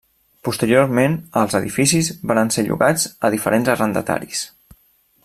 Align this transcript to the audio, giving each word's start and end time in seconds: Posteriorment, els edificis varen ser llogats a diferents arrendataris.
Posteriorment, 0.47 1.17
els 1.41 1.57
edificis 1.59 2.09
varen 2.31 2.51
ser 2.57 2.65
llogats 2.71 3.05
a 3.29 3.33
diferents 3.37 3.73
arrendataris. 3.75 4.43